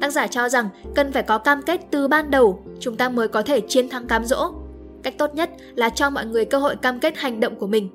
Tác 0.00 0.12
giả 0.12 0.26
cho 0.26 0.48
rằng 0.48 0.68
cần 0.94 1.12
phải 1.12 1.22
có 1.22 1.38
cam 1.38 1.62
kết 1.62 1.80
từ 1.90 2.08
ban 2.08 2.30
đầu, 2.30 2.64
chúng 2.80 2.96
ta 2.96 3.08
mới 3.08 3.28
có 3.28 3.42
thể 3.42 3.60
chiến 3.60 3.88
thắng 3.88 4.06
cám 4.06 4.24
dỗ. 4.24 4.52
Cách 5.02 5.18
tốt 5.18 5.34
nhất 5.34 5.50
là 5.74 5.88
cho 5.88 6.10
mọi 6.10 6.26
người 6.26 6.44
cơ 6.44 6.58
hội 6.58 6.76
cam 6.76 7.00
kết 7.00 7.16
hành 7.16 7.40
động 7.40 7.56
của 7.56 7.66
mình. 7.66 7.88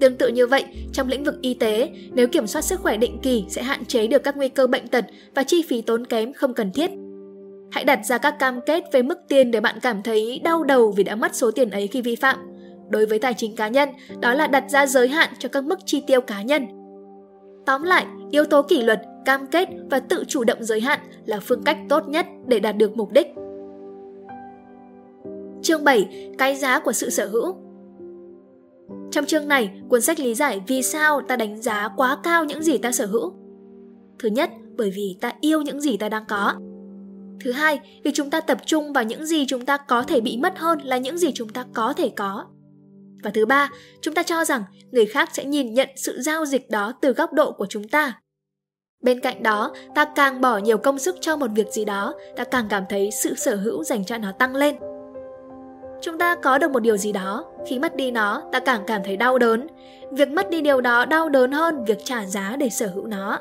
Tương 0.00 0.16
tự 0.16 0.28
như 0.28 0.46
vậy, 0.46 0.64
trong 0.92 1.08
lĩnh 1.08 1.24
vực 1.24 1.34
y 1.40 1.54
tế, 1.54 1.90
nếu 2.12 2.28
kiểm 2.28 2.46
soát 2.46 2.62
sức 2.62 2.80
khỏe 2.80 2.96
định 2.96 3.18
kỳ 3.22 3.44
sẽ 3.48 3.62
hạn 3.62 3.84
chế 3.84 4.06
được 4.06 4.22
các 4.22 4.36
nguy 4.36 4.48
cơ 4.48 4.66
bệnh 4.66 4.88
tật 4.88 5.04
và 5.34 5.42
chi 5.42 5.62
phí 5.68 5.80
tốn 5.80 6.06
kém 6.06 6.32
không 6.32 6.54
cần 6.54 6.72
thiết 6.72 6.90
Hãy 7.70 7.84
đặt 7.84 8.00
ra 8.06 8.18
các 8.18 8.38
cam 8.38 8.60
kết 8.60 8.84
về 8.92 9.02
mức 9.02 9.18
tiền 9.28 9.50
để 9.50 9.60
bạn 9.60 9.78
cảm 9.82 10.02
thấy 10.02 10.40
đau 10.44 10.64
đầu 10.64 10.92
vì 10.96 11.04
đã 11.04 11.14
mất 11.14 11.34
số 11.34 11.50
tiền 11.50 11.70
ấy 11.70 11.86
khi 11.86 12.02
vi 12.02 12.16
phạm. 12.16 12.36
Đối 12.90 13.06
với 13.06 13.18
tài 13.18 13.34
chính 13.34 13.56
cá 13.56 13.68
nhân, 13.68 13.88
đó 14.20 14.34
là 14.34 14.46
đặt 14.46 14.64
ra 14.70 14.86
giới 14.86 15.08
hạn 15.08 15.30
cho 15.38 15.48
các 15.48 15.64
mức 15.64 15.78
chi 15.84 16.02
tiêu 16.06 16.20
cá 16.20 16.42
nhân. 16.42 16.66
Tóm 17.66 17.82
lại, 17.82 18.06
yếu 18.30 18.44
tố 18.44 18.62
kỷ 18.62 18.82
luật, 18.82 19.02
cam 19.24 19.46
kết 19.46 19.68
và 19.90 20.00
tự 20.00 20.24
chủ 20.28 20.44
động 20.44 20.64
giới 20.64 20.80
hạn 20.80 21.00
là 21.26 21.40
phương 21.40 21.62
cách 21.62 21.78
tốt 21.88 22.08
nhất 22.08 22.26
để 22.46 22.60
đạt 22.60 22.76
được 22.76 22.96
mục 22.96 23.12
đích. 23.12 23.26
Chương 25.62 25.84
7. 25.84 26.30
Cái 26.38 26.56
giá 26.56 26.80
của 26.80 26.92
sự 26.92 27.10
sở 27.10 27.26
hữu 27.26 27.56
Trong 29.10 29.24
chương 29.24 29.48
này, 29.48 29.70
cuốn 29.88 30.00
sách 30.00 30.20
lý 30.20 30.34
giải 30.34 30.60
vì 30.66 30.82
sao 30.82 31.20
ta 31.28 31.36
đánh 31.36 31.62
giá 31.62 31.88
quá 31.96 32.16
cao 32.22 32.44
những 32.44 32.62
gì 32.62 32.78
ta 32.78 32.92
sở 32.92 33.06
hữu. 33.06 33.32
Thứ 34.18 34.28
nhất, 34.28 34.50
bởi 34.76 34.90
vì 34.94 35.16
ta 35.20 35.32
yêu 35.40 35.62
những 35.62 35.80
gì 35.80 35.96
ta 35.96 36.08
đang 36.08 36.24
có. 36.28 36.54
Thứ 37.44 37.52
hai, 37.52 38.00
vì 38.04 38.10
chúng 38.14 38.30
ta 38.30 38.40
tập 38.40 38.58
trung 38.66 38.92
vào 38.92 39.04
những 39.04 39.26
gì 39.26 39.46
chúng 39.46 39.64
ta 39.64 39.76
có 39.76 40.02
thể 40.02 40.20
bị 40.20 40.36
mất 40.36 40.58
hơn 40.58 40.78
là 40.78 40.98
những 40.98 41.18
gì 41.18 41.32
chúng 41.34 41.48
ta 41.48 41.64
có 41.74 41.92
thể 41.92 42.08
có. 42.16 42.46
Và 43.22 43.30
thứ 43.34 43.46
ba, 43.46 43.70
chúng 44.02 44.14
ta 44.14 44.22
cho 44.22 44.44
rằng 44.44 44.62
người 44.90 45.06
khác 45.06 45.28
sẽ 45.32 45.44
nhìn 45.44 45.74
nhận 45.74 45.88
sự 45.96 46.20
giao 46.20 46.46
dịch 46.46 46.70
đó 46.70 46.92
từ 47.00 47.12
góc 47.12 47.32
độ 47.32 47.52
của 47.52 47.66
chúng 47.66 47.88
ta. 47.88 48.20
Bên 49.02 49.20
cạnh 49.20 49.42
đó, 49.42 49.72
ta 49.94 50.04
càng 50.04 50.40
bỏ 50.40 50.58
nhiều 50.58 50.78
công 50.78 50.98
sức 50.98 51.16
cho 51.20 51.36
một 51.36 51.50
việc 51.54 51.66
gì 51.70 51.84
đó, 51.84 52.14
ta 52.36 52.44
càng 52.44 52.66
cảm 52.70 52.84
thấy 52.88 53.10
sự 53.10 53.34
sở 53.34 53.56
hữu 53.56 53.84
dành 53.84 54.04
cho 54.04 54.18
nó 54.18 54.32
tăng 54.32 54.56
lên. 54.56 54.76
Chúng 56.02 56.18
ta 56.18 56.34
có 56.34 56.58
được 56.58 56.70
một 56.70 56.80
điều 56.80 56.96
gì 56.96 57.12
đó, 57.12 57.44
khi 57.66 57.78
mất 57.78 57.96
đi 57.96 58.10
nó, 58.10 58.42
ta 58.52 58.60
càng 58.60 58.82
cảm 58.86 59.02
thấy 59.04 59.16
đau 59.16 59.38
đớn. 59.38 59.66
Việc 60.12 60.28
mất 60.28 60.50
đi 60.50 60.60
điều 60.60 60.80
đó 60.80 61.04
đau 61.04 61.28
đớn 61.28 61.52
hơn 61.52 61.84
việc 61.84 61.98
trả 62.04 62.26
giá 62.26 62.56
để 62.58 62.68
sở 62.68 62.86
hữu 62.86 63.06
nó. 63.06 63.38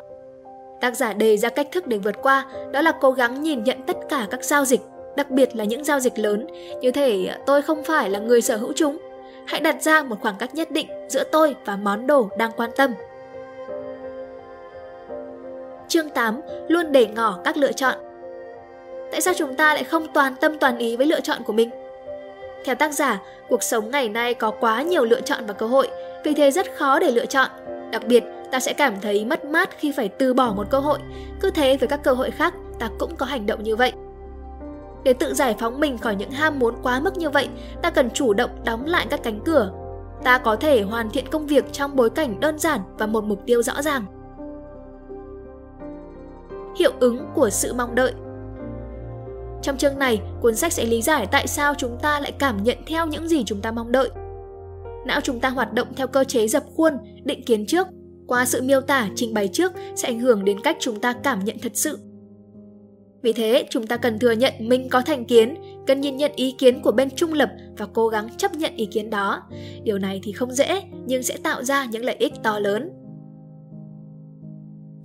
Tác 0.81 0.95
giả 0.95 1.13
đề 1.13 1.37
ra 1.37 1.49
cách 1.49 1.67
thức 1.71 1.87
để 1.87 1.97
vượt 1.97 2.15
qua, 2.21 2.45
đó 2.71 2.81
là 2.81 2.91
cố 3.01 3.11
gắng 3.11 3.43
nhìn 3.43 3.63
nhận 3.63 3.77
tất 3.87 3.97
cả 4.09 4.27
các 4.31 4.43
giao 4.43 4.65
dịch, 4.65 4.81
đặc 5.15 5.29
biệt 5.31 5.55
là 5.55 5.63
những 5.63 5.83
giao 5.83 5.99
dịch 5.99 6.19
lớn, 6.19 6.47
như 6.81 6.91
thể 6.91 7.29
tôi 7.45 7.61
không 7.61 7.83
phải 7.83 8.09
là 8.09 8.19
người 8.19 8.41
sở 8.41 8.57
hữu 8.57 8.73
chúng. 8.75 8.97
Hãy 9.45 9.59
đặt 9.59 9.81
ra 9.81 10.03
một 10.03 10.15
khoảng 10.21 10.35
cách 10.39 10.55
nhất 10.55 10.71
định 10.71 10.87
giữa 11.09 11.23
tôi 11.31 11.55
và 11.65 11.75
món 11.75 12.07
đồ 12.07 12.29
đang 12.37 12.51
quan 12.51 12.69
tâm. 12.75 12.93
Chương 15.87 16.09
8. 16.09 16.41
Luôn 16.67 16.91
để 16.91 17.07
ngỏ 17.15 17.39
các 17.43 17.57
lựa 17.57 17.71
chọn 17.71 17.95
Tại 19.11 19.21
sao 19.21 19.33
chúng 19.37 19.55
ta 19.55 19.73
lại 19.73 19.83
không 19.83 20.07
toàn 20.13 20.35
tâm 20.35 20.57
toàn 20.59 20.77
ý 20.77 20.95
với 20.95 21.05
lựa 21.05 21.21
chọn 21.21 21.43
của 21.43 21.53
mình? 21.53 21.69
Theo 22.65 22.75
tác 22.75 22.93
giả, 22.93 23.21
cuộc 23.49 23.63
sống 23.63 23.91
ngày 23.91 24.09
nay 24.09 24.33
có 24.33 24.51
quá 24.51 24.81
nhiều 24.81 25.05
lựa 25.05 25.21
chọn 25.21 25.45
và 25.47 25.53
cơ 25.53 25.65
hội, 25.65 25.87
vì 26.23 26.33
thế 26.33 26.51
rất 26.51 26.75
khó 26.75 26.99
để 26.99 27.11
lựa 27.11 27.25
chọn. 27.25 27.49
Đặc 27.91 28.07
biệt, 28.07 28.23
ta 28.51 28.59
sẽ 28.59 28.73
cảm 28.73 28.93
thấy 29.01 29.25
mất 29.25 29.45
mát 29.45 29.69
khi 29.77 29.91
phải 29.91 30.09
từ 30.09 30.33
bỏ 30.33 30.53
một 30.53 30.67
cơ 30.69 30.79
hội. 30.79 30.99
Cứ 31.41 31.51
thế 31.51 31.77
với 31.77 31.87
các 31.87 32.03
cơ 32.03 32.13
hội 32.13 32.31
khác, 32.31 32.53
ta 32.79 32.89
cũng 32.99 33.15
có 33.15 33.25
hành 33.25 33.45
động 33.45 33.63
như 33.63 33.75
vậy. 33.75 33.91
Để 35.03 35.13
tự 35.13 35.33
giải 35.33 35.55
phóng 35.59 35.79
mình 35.79 35.97
khỏi 35.97 36.15
những 36.15 36.31
ham 36.31 36.59
muốn 36.59 36.75
quá 36.83 36.99
mức 36.99 37.17
như 37.17 37.29
vậy, 37.29 37.49
ta 37.81 37.89
cần 37.89 38.09
chủ 38.09 38.33
động 38.33 38.49
đóng 38.65 38.85
lại 38.85 39.07
các 39.09 39.23
cánh 39.23 39.39
cửa. 39.45 39.71
Ta 40.23 40.37
có 40.37 40.55
thể 40.55 40.81
hoàn 40.81 41.09
thiện 41.09 41.27
công 41.31 41.47
việc 41.47 41.65
trong 41.71 41.95
bối 41.95 42.09
cảnh 42.09 42.39
đơn 42.39 42.59
giản 42.59 42.81
và 42.97 43.05
một 43.05 43.23
mục 43.23 43.39
tiêu 43.45 43.63
rõ 43.63 43.81
ràng. 43.81 44.05
Hiệu 46.79 46.91
ứng 46.99 47.27
của 47.35 47.49
sự 47.49 47.73
mong 47.73 47.95
đợi 47.95 48.13
Trong 49.61 49.77
chương 49.77 49.99
này, 49.99 50.21
cuốn 50.41 50.55
sách 50.55 50.73
sẽ 50.73 50.85
lý 50.85 51.01
giải 51.01 51.27
tại 51.31 51.47
sao 51.47 51.73
chúng 51.77 51.97
ta 52.01 52.19
lại 52.19 52.31
cảm 52.31 52.63
nhận 52.63 52.77
theo 52.87 53.07
những 53.07 53.27
gì 53.27 53.43
chúng 53.43 53.61
ta 53.61 53.71
mong 53.71 53.91
đợi. 53.91 54.09
Não 55.05 55.21
chúng 55.21 55.39
ta 55.39 55.49
hoạt 55.49 55.73
động 55.73 55.87
theo 55.95 56.07
cơ 56.07 56.23
chế 56.23 56.47
dập 56.47 56.63
khuôn, 56.75 56.97
định 57.23 57.43
kiến 57.45 57.65
trước 57.65 57.87
qua 58.27 58.45
sự 58.45 58.61
miêu 58.61 58.81
tả 58.81 59.09
trình 59.15 59.33
bày 59.33 59.47
trước 59.47 59.71
sẽ 59.95 60.07
ảnh 60.07 60.19
hưởng 60.19 60.45
đến 60.45 60.61
cách 60.61 60.77
chúng 60.79 60.99
ta 60.99 61.13
cảm 61.23 61.45
nhận 61.45 61.57
thật 61.61 61.71
sự. 61.75 61.97
Vì 63.21 63.33
thế, 63.33 63.65
chúng 63.69 63.87
ta 63.87 63.97
cần 63.97 64.19
thừa 64.19 64.31
nhận 64.31 64.53
mình 64.59 64.89
có 64.89 65.01
thành 65.01 65.25
kiến, 65.25 65.55
cần 65.87 66.01
nhìn 66.01 66.17
nhận 66.17 66.31
ý 66.35 66.55
kiến 66.57 66.81
của 66.81 66.91
bên 66.91 67.09
trung 67.15 67.33
lập 67.33 67.49
và 67.77 67.87
cố 67.93 68.07
gắng 68.07 68.29
chấp 68.37 68.55
nhận 68.55 68.75
ý 68.75 68.85
kiến 68.85 69.09
đó. 69.09 69.43
Điều 69.83 69.97
này 69.97 70.19
thì 70.23 70.31
không 70.31 70.51
dễ, 70.51 70.81
nhưng 71.05 71.23
sẽ 71.23 71.37
tạo 71.37 71.63
ra 71.63 71.85
những 71.85 72.05
lợi 72.05 72.15
ích 72.15 72.33
to 72.43 72.59
lớn. 72.59 72.91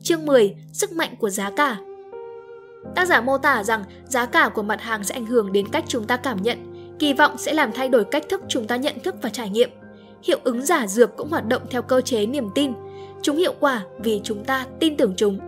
Chương 0.02 0.26
10. 0.26 0.54
Sức 0.72 0.92
mạnh 0.92 1.14
của 1.18 1.30
giá 1.30 1.50
cả 1.50 1.78
Tác 2.94 3.08
giả 3.08 3.20
mô 3.20 3.38
tả 3.38 3.64
rằng 3.64 3.84
giá 4.04 4.26
cả 4.26 4.50
của 4.54 4.62
mặt 4.62 4.80
hàng 4.80 5.04
sẽ 5.04 5.14
ảnh 5.14 5.26
hưởng 5.26 5.52
đến 5.52 5.68
cách 5.68 5.84
chúng 5.88 6.06
ta 6.06 6.16
cảm 6.16 6.42
nhận, 6.42 6.58
kỳ 6.98 7.12
vọng 7.12 7.38
sẽ 7.38 7.52
làm 7.52 7.72
thay 7.72 7.88
đổi 7.88 8.04
cách 8.04 8.24
thức 8.28 8.40
chúng 8.48 8.66
ta 8.66 8.76
nhận 8.76 8.94
thức 9.04 9.14
và 9.22 9.28
trải 9.28 9.50
nghiệm. 9.50 9.70
Hiệu 10.22 10.38
ứng 10.44 10.62
giả 10.66 10.86
dược 10.86 11.16
cũng 11.16 11.30
hoạt 11.30 11.46
động 11.46 11.62
theo 11.70 11.82
cơ 11.82 12.00
chế 12.00 12.26
niềm 12.26 12.48
tin, 12.54 12.72
Chúng 13.22 13.36
hiệu 13.36 13.54
quả 13.60 13.84
vì 13.98 14.20
chúng 14.24 14.44
ta 14.44 14.66
tin 14.80 14.96
tưởng 14.96 15.14
chúng. 15.16 15.38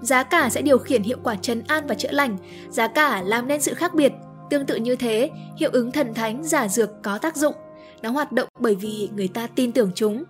Giá 0.00 0.22
cả 0.22 0.50
sẽ 0.50 0.62
điều 0.62 0.78
khiển 0.78 1.02
hiệu 1.02 1.18
quả 1.22 1.36
trấn 1.36 1.62
an 1.68 1.86
và 1.86 1.94
chữa 1.94 2.12
lành, 2.12 2.36
giá 2.68 2.88
cả 2.88 3.22
làm 3.22 3.48
nên 3.48 3.60
sự 3.60 3.74
khác 3.74 3.94
biệt. 3.94 4.12
Tương 4.50 4.66
tự 4.66 4.76
như 4.76 4.96
thế, 4.96 5.30
hiệu 5.56 5.70
ứng 5.72 5.92
thần 5.92 6.14
thánh 6.14 6.44
giả 6.44 6.68
dược 6.68 6.90
có 7.02 7.18
tác 7.18 7.36
dụng. 7.36 7.54
Nó 8.02 8.10
hoạt 8.10 8.32
động 8.32 8.48
bởi 8.60 8.74
vì 8.74 9.08
người 9.14 9.28
ta 9.28 9.46
tin 9.46 9.72
tưởng 9.72 9.90
chúng. 9.94 10.24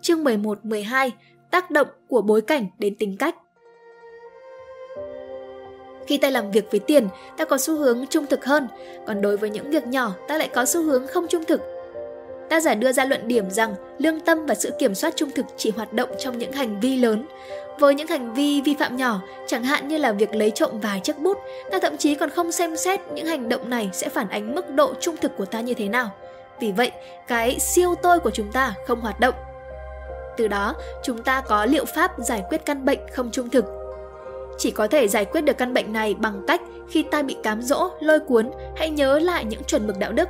Chương 0.00 0.24
11-12 0.24 1.10
Tác 1.50 1.70
động 1.70 1.88
của 2.08 2.22
bối 2.22 2.40
cảnh 2.40 2.66
đến 2.78 2.94
tính 2.94 3.16
cách 3.16 3.34
khi 6.06 6.18
ta 6.18 6.30
làm 6.30 6.50
việc 6.50 6.70
với 6.70 6.80
tiền, 6.80 7.08
ta 7.36 7.44
có 7.44 7.58
xu 7.58 7.76
hướng 7.76 8.06
trung 8.10 8.26
thực 8.26 8.44
hơn, 8.44 8.68
còn 9.06 9.20
đối 9.20 9.36
với 9.36 9.50
những 9.50 9.70
việc 9.70 9.86
nhỏ, 9.86 10.14
ta 10.28 10.38
lại 10.38 10.48
có 10.54 10.64
xu 10.64 10.82
hướng 10.82 11.06
không 11.06 11.26
trung 11.28 11.44
thực 11.44 11.60
Tác 12.50 12.62
giả 12.62 12.74
đưa 12.74 12.92
ra 12.92 13.04
luận 13.04 13.28
điểm 13.28 13.50
rằng 13.50 13.74
lương 13.98 14.20
tâm 14.20 14.46
và 14.46 14.54
sự 14.54 14.70
kiểm 14.78 14.94
soát 14.94 15.16
trung 15.16 15.30
thực 15.30 15.46
chỉ 15.56 15.70
hoạt 15.70 15.92
động 15.92 16.10
trong 16.18 16.38
những 16.38 16.52
hành 16.52 16.80
vi 16.80 16.96
lớn. 16.96 17.26
Với 17.78 17.94
những 17.94 18.06
hành 18.06 18.34
vi 18.34 18.60
vi 18.60 18.74
phạm 18.78 18.96
nhỏ, 18.96 19.20
chẳng 19.46 19.64
hạn 19.64 19.88
như 19.88 19.98
là 19.98 20.12
việc 20.12 20.34
lấy 20.34 20.50
trộm 20.50 20.80
vài 20.80 21.00
chiếc 21.00 21.18
bút, 21.18 21.38
ta 21.70 21.78
thậm 21.78 21.96
chí 21.96 22.14
còn 22.14 22.30
không 22.30 22.52
xem 22.52 22.76
xét 22.76 23.00
những 23.14 23.26
hành 23.26 23.48
động 23.48 23.70
này 23.70 23.90
sẽ 23.92 24.08
phản 24.08 24.28
ánh 24.28 24.54
mức 24.54 24.70
độ 24.70 24.94
trung 25.00 25.16
thực 25.16 25.36
của 25.36 25.44
ta 25.44 25.60
như 25.60 25.74
thế 25.74 25.88
nào. 25.88 26.10
Vì 26.60 26.72
vậy, 26.72 26.90
cái 27.28 27.58
siêu 27.60 27.94
tôi 28.02 28.18
của 28.18 28.30
chúng 28.30 28.52
ta 28.52 28.74
không 28.86 29.00
hoạt 29.00 29.20
động. 29.20 29.34
Từ 30.36 30.48
đó, 30.48 30.74
chúng 31.02 31.22
ta 31.22 31.40
có 31.40 31.64
liệu 31.64 31.84
pháp 31.84 32.12
giải 32.18 32.42
quyết 32.48 32.64
căn 32.64 32.84
bệnh 32.84 32.98
không 33.12 33.30
trung 33.30 33.50
thực. 33.50 33.64
chỉ 34.58 34.70
có 34.70 34.86
thể 34.86 35.08
giải 35.08 35.24
quyết 35.24 35.40
được 35.40 35.58
căn 35.58 35.74
bệnh 35.74 35.92
này 35.92 36.14
bằng 36.14 36.42
cách 36.46 36.60
khi 36.90 37.02
ta 37.02 37.22
bị 37.22 37.36
cám 37.42 37.62
dỗ, 37.62 37.90
lôi 38.00 38.20
cuốn, 38.20 38.50
hãy 38.76 38.90
nhớ 38.90 39.18
lại 39.18 39.44
những 39.44 39.64
chuẩn 39.64 39.86
mực 39.86 39.98
đạo 39.98 40.12
đức. 40.12 40.28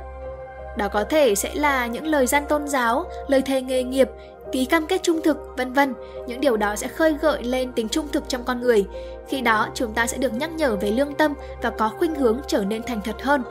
Đó 0.79 0.87
có 0.87 1.03
thể 1.03 1.35
sẽ 1.35 1.55
là 1.55 1.87
những 1.87 2.07
lời 2.07 2.27
gian 2.27 2.43
tôn 2.49 2.67
giáo, 2.67 3.05
lời 3.27 3.41
thề 3.41 3.61
nghề 3.61 3.83
nghiệp, 3.83 4.09
ký 4.51 4.65
cam 4.65 4.87
kết 4.87 5.03
trung 5.03 5.21
thực, 5.21 5.37
vân 5.57 5.73
vân. 5.73 5.93
Những 6.27 6.41
điều 6.41 6.57
đó 6.57 6.75
sẽ 6.75 6.87
khơi 6.87 7.15
gợi 7.21 7.43
lên 7.43 7.71
tính 7.71 7.89
trung 7.89 8.07
thực 8.11 8.29
trong 8.29 8.43
con 8.43 8.61
người. 8.61 8.85
Khi 9.27 9.41
đó, 9.41 9.67
chúng 9.73 9.93
ta 9.93 10.07
sẽ 10.07 10.17
được 10.17 10.33
nhắc 10.33 10.51
nhở 10.51 10.75
về 10.75 10.91
lương 10.91 11.13
tâm 11.13 11.33
và 11.61 11.69
có 11.69 11.89
khuynh 11.89 12.15
hướng 12.15 12.39
trở 12.47 12.63
nên 12.63 12.83
thành 12.83 13.01
thật 13.03 13.21
hơn. 13.21 13.43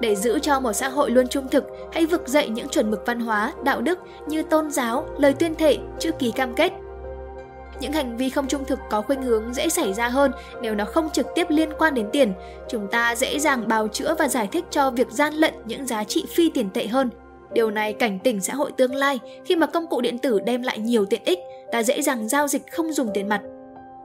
Để 0.00 0.16
giữ 0.16 0.38
cho 0.38 0.60
một 0.60 0.72
xã 0.72 0.88
hội 0.88 1.10
luôn 1.10 1.28
trung 1.28 1.48
thực, 1.48 1.64
hãy 1.92 2.06
vực 2.06 2.28
dậy 2.28 2.48
những 2.48 2.68
chuẩn 2.68 2.90
mực 2.90 3.06
văn 3.06 3.20
hóa, 3.20 3.52
đạo 3.62 3.80
đức 3.80 3.98
như 4.26 4.42
tôn 4.42 4.70
giáo, 4.70 5.06
lời 5.18 5.34
tuyên 5.34 5.54
thệ, 5.54 5.78
chữ 5.98 6.10
ký 6.18 6.30
cam 6.30 6.54
kết. 6.54 6.72
Những 7.80 7.92
hành 7.92 8.16
vi 8.16 8.30
không 8.30 8.48
trung 8.48 8.64
thực 8.64 8.78
có 8.90 9.02
khuynh 9.02 9.22
hướng 9.22 9.54
dễ 9.54 9.68
xảy 9.68 9.94
ra 9.94 10.08
hơn 10.08 10.32
nếu 10.62 10.74
nó 10.74 10.84
không 10.84 11.10
trực 11.10 11.26
tiếp 11.34 11.46
liên 11.50 11.68
quan 11.78 11.94
đến 11.94 12.06
tiền. 12.12 12.32
Chúng 12.68 12.88
ta 12.90 13.14
dễ 13.16 13.38
dàng 13.38 13.68
bào 13.68 13.88
chữa 13.88 14.14
và 14.18 14.28
giải 14.28 14.48
thích 14.52 14.64
cho 14.70 14.90
việc 14.90 15.10
gian 15.10 15.34
lận 15.34 15.54
những 15.64 15.86
giá 15.86 16.04
trị 16.04 16.24
phi 16.34 16.50
tiền 16.50 16.70
tệ 16.70 16.86
hơn. 16.86 17.10
Điều 17.52 17.70
này 17.70 17.92
cảnh 17.92 18.18
tỉnh 18.18 18.40
xã 18.40 18.54
hội 18.54 18.72
tương 18.76 18.94
lai 18.94 19.18
khi 19.44 19.56
mà 19.56 19.66
công 19.66 19.86
cụ 19.86 20.00
điện 20.00 20.18
tử 20.18 20.40
đem 20.40 20.62
lại 20.62 20.78
nhiều 20.78 21.04
tiện 21.04 21.24
ích, 21.24 21.38
ta 21.72 21.82
dễ 21.82 22.02
dàng 22.02 22.28
giao 22.28 22.48
dịch 22.48 22.62
không 22.72 22.92
dùng 22.92 23.10
tiền 23.14 23.28
mặt. 23.28 23.40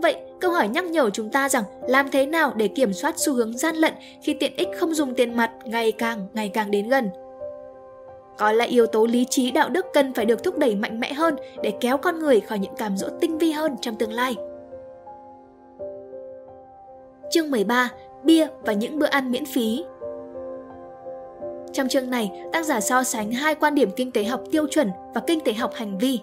Vậy, 0.01 0.15
câu 0.41 0.51
hỏi 0.51 0.67
nhắc 0.67 0.83
nhở 0.83 1.09
chúng 1.09 1.29
ta 1.29 1.49
rằng 1.49 1.63
làm 1.87 2.11
thế 2.11 2.25
nào 2.25 2.53
để 2.55 2.67
kiểm 2.67 2.93
soát 2.93 3.15
xu 3.17 3.33
hướng 3.33 3.57
gian 3.57 3.75
lận 3.75 3.93
khi 4.23 4.33
tiện 4.33 4.55
ích 4.55 4.69
không 4.79 4.93
dùng 4.93 5.15
tiền 5.15 5.37
mặt 5.37 5.51
ngày 5.65 5.91
càng 5.91 6.27
ngày 6.33 6.51
càng 6.53 6.71
đến 6.71 6.89
gần? 6.89 7.09
Có 8.41 8.51
lẽ 8.51 8.65
yếu 8.65 8.87
tố 8.87 9.05
lý 9.05 9.25
trí 9.25 9.51
đạo 9.51 9.69
đức 9.69 9.85
cần 9.93 10.13
phải 10.13 10.25
được 10.25 10.43
thúc 10.43 10.57
đẩy 10.57 10.75
mạnh 10.75 10.99
mẽ 10.99 11.13
hơn 11.13 11.35
để 11.63 11.71
kéo 11.79 11.97
con 11.97 12.19
người 12.19 12.39
khỏi 12.39 12.59
những 12.59 12.75
cám 12.75 12.97
dỗ 12.97 13.07
tinh 13.21 13.37
vi 13.37 13.51
hơn 13.51 13.75
trong 13.81 13.95
tương 13.95 14.13
lai. 14.13 14.35
Chương 17.31 17.51
13: 17.51 17.89
Bia 18.23 18.47
và 18.61 18.73
những 18.73 18.99
bữa 18.99 19.05
ăn 19.05 19.31
miễn 19.31 19.45
phí. 19.45 19.83
Trong 21.73 21.87
chương 21.87 22.09
này, 22.09 22.31
tác 22.53 22.65
giả 22.65 22.79
so 22.79 23.03
sánh 23.03 23.31
hai 23.31 23.55
quan 23.55 23.75
điểm 23.75 23.89
kinh 23.95 24.11
tế 24.11 24.23
học 24.23 24.41
tiêu 24.51 24.67
chuẩn 24.67 24.91
và 25.13 25.21
kinh 25.27 25.39
tế 25.39 25.53
học 25.53 25.71
hành 25.73 25.97
vi. 25.97 26.19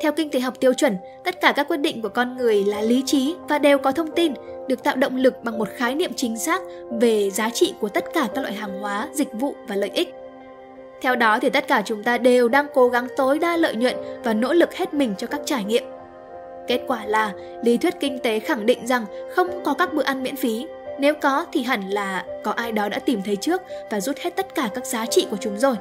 Theo 0.00 0.12
kinh 0.12 0.30
tế 0.30 0.40
học 0.40 0.54
tiêu 0.60 0.74
chuẩn, 0.74 0.96
tất 1.24 1.40
cả 1.40 1.52
các 1.56 1.68
quyết 1.68 1.80
định 1.80 2.02
của 2.02 2.08
con 2.08 2.36
người 2.36 2.64
là 2.64 2.80
lý 2.80 3.02
trí 3.06 3.34
và 3.48 3.58
đều 3.58 3.78
có 3.78 3.92
thông 3.92 4.10
tin, 4.10 4.32
được 4.68 4.82
tạo 4.82 4.96
động 4.96 5.16
lực 5.16 5.44
bằng 5.44 5.58
một 5.58 5.68
khái 5.76 5.94
niệm 5.94 6.10
chính 6.16 6.38
xác 6.38 6.62
về 6.90 7.30
giá 7.30 7.50
trị 7.50 7.74
của 7.80 7.88
tất 7.88 8.04
cả 8.14 8.28
các 8.34 8.40
loại 8.40 8.54
hàng 8.54 8.80
hóa, 8.80 9.08
dịch 9.12 9.32
vụ 9.32 9.54
và 9.68 9.76
lợi 9.76 9.90
ích. 9.94 10.14
Theo 11.00 11.16
đó 11.16 11.38
thì 11.40 11.50
tất 11.50 11.68
cả 11.68 11.82
chúng 11.84 12.02
ta 12.02 12.18
đều 12.18 12.48
đang 12.48 12.66
cố 12.74 12.88
gắng 12.88 13.08
tối 13.16 13.38
đa 13.38 13.56
lợi 13.56 13.76
nhuận 13.76 13.96
và 14.24 14.34
nỗ 14.34 14.52
lực 14.52 14.74
hết 14.74 14.94
mình 14.94 15.14
cho 15.18 15.26
các 15.26 15.40
trải 15.44 15.64
nghiệm. 15.64 15.84
Kết 16.68 16.80
quả 16.86 17.04
là 17.04 17.32
lý 17.64 17.76
thuyết 17.76 17.94
kinh 18.00 18.18
tế 18.18 18.40
khẳng 18.40 18.66
định 18.66 18.86
rằng 18.86 19.04
không 19.34 19.64
có 19.64 19.74
các 19.74 19.94
bữa 19.94 20.02
ăn 20.02 20.22
miễn 20.22 20.36
phí. 20.36 20.66
Nếu 20.98 21.14
có 21.14 21.46
thì 21.52 21.62
hẳn 21.62 21.88
là 21.88 22.24
có 22.44 22.50
ai 22.50 22.72
đó 22.72 22.88
đã 22.88 22.98
tìm 22.98 23.20
thấy 23.24 23.36
trước 23.36 23.62
và 23.90 24.00
rút 24.00 24.18
hết 24.18 24.36
tất 24.36 24.54
cả 24.54 24.68
các 24.74 24.86
giá 24.86 25.06
trị 25.06 25.26
của 25.30 25.36
chúng 25.40 25.58
rồi. 25.58 25.74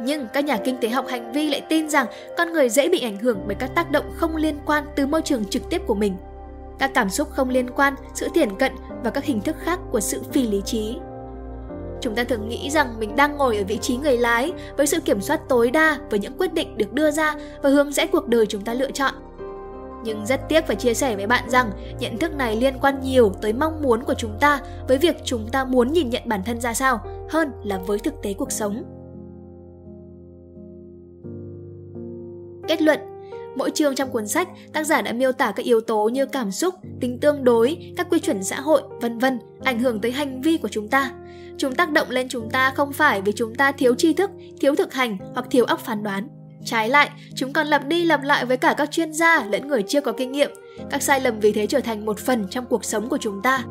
Nhưng 0.00 0.26
các 0.32 0.44
nhà 0.44 0.56
kinh 0.56 0.76
tế 0.78 0.88
học 0.88 1.06
hành 1.08 1.32
vi 1.32 1.50
lại 1.50 1.60
tin 1.60 1.88
rằng 1.88 2.06
con 2.36 2.52
người 2.52 2.68
dễ 2.68 2.88
bị 2.88 3.00
ảnh 3.00 3.18
hưởng 3.18 3.40
bởi 3.46 3.56
các 3.60 3.70
tác 3.74 3.90
động 3.90 4.04
không 4.16 4.36
liên 4.36 4.58
quan 4.66 4.84
từ 4.94 5.06
môi 5.06 5.22
trường 5.22 5.44
trực 5.44 5.62
tiếp 5.70 5.82
của 5.86 5.94
mình. 5.94 6.16
Các 6.78 6.90
cảm 6.94 7.10
xúc 7.10 7.28
không 7.30 7.48
liên 7.48 7.70
quan, 7.70 7.94
sự 8.14 8.28
thiển 8.34 8.58
cận 8.58 8.72
và 9.04 9.10
các 9.10 9.24
hình 9.24 9.40
thức 9.40 9.56
khác 9.58 9.78
của 9.92 10.00
sự 10.00 10.22
phi 10.32 10.46
lý 10.46 10.62
trí. 10.64 10.98
Chúng 12.06 12.14
ta 12.14 12.24
thường 12.24 12.48
nghĩ 12.48 12.70
rằng 12.70 12.94
mình 12.98 13.16
đang 13.16 13.36
ngồi 13.36 13.56
ở 13.56 13.64
vị 13.68 13.78
trí 13.78 13.96
người 13.96 14.16
lái 14.16 14.52
với 14.76 14.86
sự 14.86 15.00
kiểm 15.00 15.20
soát 15.20 15.40
tối 15.48 15.70
đa 15.70 15.98
với 16.10 16.18
những 16.18 16.32
quyết 16.38 16.52
định 16.54 16.76
được 16.76 16.92
đưa 16.92 17.10
ra 17.10 17.34
và 17.62 17.70
hướng 17.70 17.92
dẫn 17.92 18.08
cuộc 18.12 18.28
đời 18.28 18.46
chúng 18.46 18.62
ta 18.62 18.74
lựa 18.74 18.90
chọn. 18.90 19.14
Nhưng 20.04 20.26
rất 20.26 20.40
tiếc 20.48 20.66
phải 20.66 20.76
chia 20.76 20.94
sẻ 20.94 21.16
với 21.16 21.26
bạn 21.26 21.50
rằng 21.50 21.70
nhận 21.98 22.18
thức 22.18 22.36
này 22.36 22.56
liên 22.56 22.74
quan 22.80 23.00
nhiều 23.00 23.32
tới 23.42 23.52
mong 23.52 23.82
muốn 23.82 24.04
của 24.04 24.14
chúng 24.14 24.38
ta 24.40 24.60
với 24.88 24.98
việc 24.98 25.16
chúng 25.24 25.48
ta 25.52 25.64
muốn 25.64 25.92
nhìn 25.92 26.10
nhận 26.10 26.22
bản 26.26 26.42
thân 26.46 26.60
ra 26.60 26.74
sao 26.74 27.00
hơn 27.30 27.50
là 27.64 27.78
với 27.78 27.98
thực 27.98 28.14
tế 28.22 28.34
cuộc 28.34 28.52
sống. 28.52 28.82
Kết 32.68 32.82
luận 32.82 33.15
Mỗi 33.56 33.70
chương 33.70 33.94
trong 33.94 34.10
cuốn 34.10 34.28
sách, 34.28 34.48
tác 34.72 34.86
giả 34.86 35.02
đã 35.02 35.12
miêu 35.12 35.32
tả 35.32 35.52
các 35.56 35.66
yếu 35.66 35.80
tố 35.80 36.08
như 36.08 36.26
cảm 36.26 36.50
xúc, 36.50 36.74
tính 37.00 37.18
tương 37.20 37.44
đối, 37.44 37.92
các 37.96 38.06
quy 38.10 38.18
chuẩn 38.18 38.44
xã 38.44 38.60
hội, 38.60 38.82
vân 39.00 39.18
vân, 39.18 39.38
ảnh 39.64 39.78
hưởng 39.78 40.00
tới 40.00 40.12
hành 40.12 40.42
vi 40.42 40.56
của 40.56 40.68
chúng 40.68 40.88
ta. 40.88 41.10
Chúng 41.58 41.74
tác 41.74 41.90
động 41.90 42.10
lên 42.10 42.28
chúng 42.28 42.50
ta 42.50 42.70
không 42.70 42.92
phải 42.92 43.22
vì 43.22 43.32
chúng 43.32 43.54
ta 43.54 43.72
thiếu 43.72 43.94
tri 43.94 44.12
thức, 44.12 44.30
thiếu 44.60 44.74
thực 44.74 44.94
hành 44.94 45.18
hoặc 45.34 45.46
thiếu 45.50 45.64
óc 45.64 45.80
phán 45.80 46.02
đoán. 46.02 46.28
Trái 46.64 46.88
lại, 46.88 47.10
chúng 47.34 47.52
còn 47.52 47.66
lặp 47.66 47.86
đi 47.86 48.04
lặp 48.04 48.22
lại 48.22 48.44
với 48.44 48.56
cả 48.56 48.74
các 48.76 48.90
chuyên 48.90 49.12
gia 49.12 49.44
lẫn 49.44 49.68
người 49.68 49.82
chưa 49.82 50.00
có 50.00 50.12
kinh 50.12 50.32
nghiệm. 50.32 50.50
Các 50.90 51.02
sai 51.02 51.20
lầm 51.20 51.40
vì 51.40 51.52
thế 51.52 51.66
trở 51.66 51.80
thành 51.80 52.04
một 52.04 52.18
phần 52.18 52.46
trong 52.50 52.66
cuộc 52.66 52.84
sống 52.84 53.08
của 53.08 53.18
chúng 53.18 53.42
ta. 53.42 53.64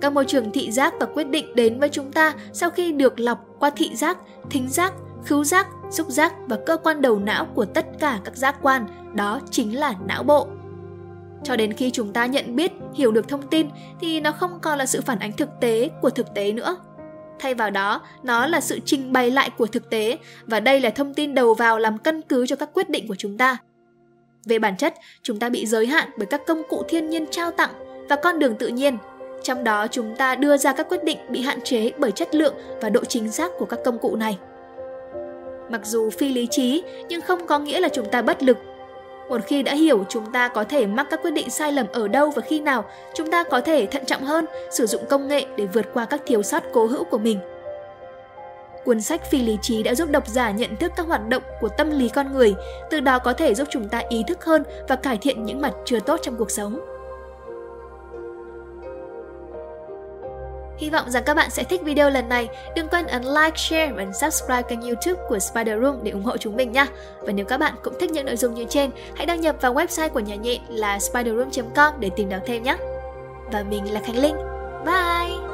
Các 0.00 0.12
môi 0.12 0.24
trường 0.24 0.50
thị 0.50 0.70
giác 0.70 0.94
và 1.00 1.06
quyết 1.06 1.28
định 1.28 1.54
đến 1.54 1.80
với 1.80 1.88
chúng 1.88 2.12
ta 2.12 2.34
sau 2.52 2.70
khi 2.70 2.92
được 2.92 3.20
lọc 3.20 3.38
qua 3.58 3.70
thị 3.70 3.90
giác, 3.94 4.18
thính 4.50 4.68
giác, 4.68 4.92
khứu 5.24 5.44
giác, 5.44 5.66
xúc 5.90 6.06
giác 6.08 6.34
và 6.46 6.58
cơ 6.66 6.76
quan 6.76 7.02
đầu 7.02 7.18
não 7.18 7.46
của 7.54 7.64
tất 7.64 7.86
cả 7.98 8.20
các 8.24 8.36
giác 8.36 8.56
quan, 8.62 8.86
đó 9.14 9.40
chính 9.50 9.78
là 9.78 9.94
não 10.06 10.22
bộ. 10.22 10.46
Cho 11.44 11.56
đến 11.56 11.72
khi 11.72 11.90
chúng 11.90 12.12
ta 12.12 12.26
nhận 12.26 12.56
biết, 12.56 12.72
hiểu 12.94 13.12
được 13.12 13.28
thông 13.28 13.48
tin 13.48 13.68
thì 14.00 14.20
nó 14.20 14.32
không 14.32 14.58
còn 14.62 14.78
là 14.78 14.86
sự 14.86 15.00
phản 15.00 15.18
ánh 15.18 15.32
thực 15.32 15.48
tế 15.60 15.90
của 16.02 16.10
thực 16.10 16.34
tế 16.34 16.52
nữa. 16.52 16.76
Thay 17.38 17.54
vào 17.54 17.70
đó, 17.70 18.02
nó 18.22 18.46
là 18.46 18.60
sự 18.60 18.78
trình 18.84 19.12
bày 19.12 19.30
lại 19.30 19.50
của 19.58 19.66
thực 19.66 19.90
tế 19.90 20.18
và 20.46 20.60
đây 20.60 20.80
là 20.80 20.90
thông 20.90 21.14
tin 21.14 21.34
đầu 21.34 21.54
vào 21.54 21.78
làm 21.78 21.98
căn 21.98 22.22
cứ 22.22 22.46
cho 22.46 22.56
các 22.56 22.68
quyết 22.74 22.90
định 22.90 23.08
của 23.08 23.14
chúng 23.14 23.38
ta. 23.38 23.56
Về 24.44 24.58
bản 24.58 24.76
chất, 24.76 24.94
chúng 25.22 25.38
ta 25.38 25.48
bị 25.48 25.66
giới 25.66 25.86
hạn 25.86 26.10
bởi 26.18 26.26
các 26.26 26.46
công 26.46 26.62
cụ 26.68 26.82
thiên 26.88 27.10
nhiên 27.10 27.26
trao 27.30 27.50
tặng 27.50 27.70
và 28.08 28.16
con 28.16 28.38
đường 28.38 28.56
tự 28.56 28.68
nhiên. 28.68 28.98
Trong 29.42 29.64
đó 29.64 29.86
chúng 29.86 30.16
ta 30.16 30.34
đưa 30.34 30.56
ra 30.56 30.72
các 30.72 30.88
quyết 30.88 31.04
định 31.04 31.18
bị 31.28 31.40
hạn 31.40 31.60
chế 31.64 31.92
bởi 31.98 32.12
chất 32.12 32.34
lượng 32.34 32.54
và 32.80 32.90
độ 32.90 33.04
chính 33.04 33.32
xác 33.32 33.50
của 33.58 33.66
các 33.66 33.78
công 33.84 33.98
cụ 33.98 34.16
này. 34.16 34.38
Mặc 35.68 35.80
dù 35.84 36.10
phi 36.10 36.28
lý 36.28 36.46
trí 36.50 36.82
nhưng 37.08 37.20
không 37.20 37.46
có 37.46 37.58
nghĩa 37.58 37.80
là 37.80 37.88
chúng 37.88 38.10
ta 38.10 38.22
bất 38.22 38.42
lực. 38.42 38.56
Một 39.28 39.40
khi 39.46 39.62
đã 39.62 39.74
hiểu 39.74 40.04
chúng 40.08 40.32
ta 40.32 40.48
có 40.48 40.64
thể 40.64 40.86
mắc 40.86 41.06
các 41.10 41.22
quyết 41.22 41.30
định 41.30 41.50
sai 41.50 41.72
lầm 41.72 41.86
ở 41.92 42.08
đâu 42.08 42.30
và 42.30 42.42
khi 42.42 42.60
nào, 42.60 42.84
chúng 43.14 43.30
ta 43.30 43.44
có 43.44 43.60
thể 43.60 43.86
thận 43.86 44.04
trọng 44.04 44.24
hơn, 44.24 44.46
sử 44.70 44.86
dụng 44.86 45.02
công 45.08 45.28
nghệ 45.28 45.44
để 45.56 45.66
vượt 45.66 45.86
qua 45.94 46.04
các 46.04 46.20
thiếu 46.26 46.42
sót 46.42 46.62
cố 46.72 46.86
hữu 46.86 47.04
của 47.04 47.18
mình. 47.18 47.38
Cuốn 48.84 49.00
sách 49.00 49.30
Phi 49.30 49.42
lý 49.42 49.58
trí 49.62 49.82
đã 49.82 49.94
giúp 49.94 50.10
độc 50.10 50.28
giả 50.28 50.50
nhận 50.50 50.76
thức 50.76 50.92
các 50.96 51.06
hoạt 51.06 51.28
động 51.28 51.42
của 51.60 51.68
tâm 51.68 51.90
lý 51.90 52.08
con 52.08 52.32
người, 52.32 52.54
từ 52.90 53.00
đó 53.00 53.18
có 53.18 53.32
thể 53.32 53.54
giúp 53.54 53.68
chúng 53.70 53.88
ta 53.88 54.02
ý 54.08 54.24
thức 54.28 54.44
hơn 54.44 54.62
và 54.88 54.96
cải 54.96 55.18
thiện 55.18 55.44
những 55.44 55.60
mặt 55.60 55.72
chưa 55.84 56.00
tốt 56.00 56.20
trong 56.22 56.36
cuộc 56.36 56.50
sống. 56.50 56.93
Hy 60.84 60.90
vọng 60.90 61.10
rằng 61.10 61.24
các 61.26 61.34
bạn 61.34 61.50
sẽ 61.50 61.64
thích 61.64 61.82
video 61.82 62.10
lần 62.10 62.28
này. 62.28 62.48
Đừng 62.76 62.88
quên 62.88 63.06
ấn 63.06 63.22
like, 63.22 63.56
share 63.56 63.92
và 63.92 64.04
subscribe 64.12 64.62
kênh 64.62 64.80
youtube 64.80 65.22
của 65.28 65.38
Spider 65.38 65.82
Room 65.82 66.04
để 66.04 66.10
ủng 66.10 66.22
hộ 66.22 66.36
chúng 66.36 66.56
mình 66.56 66.72
nha. 66.72 66.86
Và 67.20 67.32
nếu 67.32 67.46
các 67.46 67.58
bạn 67.58 67.74
cũng 67.82 67.94
thích 68.00 68.10
những 68.10 68.26
nội 68.26 68.36
dung 68.36 68.54
như 68.54 68.64
trên, 68.68 68.90
hãy 69.16 69.26
đăng 69.26 69.40
nhập 69.40 69.56
vào 69.60 69.74
website 69.74 70.08
của 70.08 70.20
nhà 70.20 70.34
nhện 70.34 70.60
là 70.68 70.98
spiderroom.com 70.98 71.94
để 72.00 72.10
tìm 72.16 72.28
đọc 72.28 72.40
thêm 72.46 72.62
nhé. 72.62 72.76
Và 73.52 73.64
mình 73.70 73.92
là 73.92 74.00
Khánh 74.00 74.18
Linh. 74.18 74.36
Bye! 74.84 75.53